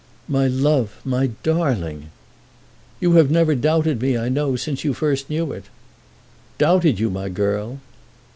"My 0.27 0.47
love; 0.47 0.99
my 1.05 1.29
darling!" 1.43 2.09
"You 2.99 3.11
have 3.17 3.29
never 3.29 3.53
doubted 3.53 4.01
me, 4.01 4.17
I 4.17 4.29
know, 4.29 4.55
since 4.55 4.83
you 4.83 4.95
first 4.95 5.29
knew 5.29 5.51
it." 5.51 5.65
"Doubted 6.57 6.99
you, 6.99 7.11
my 7.11 7.29
girl!" 7.29 7.77